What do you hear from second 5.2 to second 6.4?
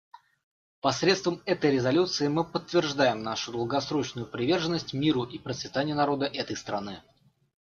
и процветанию народа